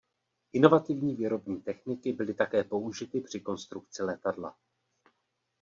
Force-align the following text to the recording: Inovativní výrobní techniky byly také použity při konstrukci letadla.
Inovativní 0.53 1.15
výrobní 1.15 1.61
techniky 1.61 2.13
byly 2.13 2.33
také 2.33 2.63
použity 2.63 3.21
při 3.21 3.39
konstrukci 3.39 4.03
letadla. 4.03 4.57